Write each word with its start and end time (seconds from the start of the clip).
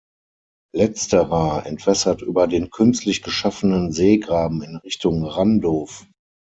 Letzterer 0.73 1.67
entwässert 1.67 2.23
über 2.23 2.47
den 2.47 2.71
künstlich 2.71 3.21
geschaffenen 3.21 3.91
Seegraben 3.91 4.63
in 4.63 4.77
Richtung 4.77 5.23
Randow. 5.23 6.07